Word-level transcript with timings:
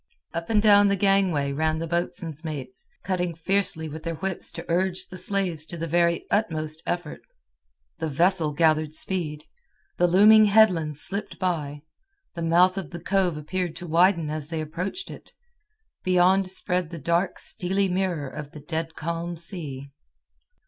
Up 0.33 0.49
and 0.49 0.59
down 0.59 0.87
the 0.87 0.95
gangway 0.95 1.51
ran 1.51 1.77
the 1.77 1.85
boatswain's 1.85 2.43
mates, 2.43 2.87
cutting 3.03 3.35
fiercely 3.35 3.87
with 3.87 4.01
their 4.01 4.15
whips 4.15 4.49
to 4.53 4.65
urge 4.67 5.05
the 5.05 5.17
slaves 5.19 5.63
to 5.67 5.77
the 5.77 5.85
very 5.85 6.25
utmost 6.31 6.81
effort. 6.87 7.21
The 7.99 8.07
vessel 8.09 8.51
gathered 8.51 8.95
speed. 8.95 9.43
The 9.97 10.07
looming 10.07 10.45
headland 10.45 10.97
slipped 10.97 11.37
by. 11.37 11.83
The 12.33 12.41
mouth 12.41 12.79
of 12.79 12.89
the 12.89 12.99
cove 12.99 13.37
appeared 13.37 13.75
to 13.75 13.85
widen 13.85 14.31
as 14.31 14.47
they 14.49 14.59
approached 14.61 15.11
it. 15.11 15.33
Beyond 16.03 16.49
spread 16.49 16.89
the 16.89 16.97
dark 16.97 17.37
steely 17.37 17.87
mirror 17.87 18.27
of 18.27 18.53
the 18.53 18.59
dead 18.59 18.95
calm 18.95 19.37
sea. 19.37 19.91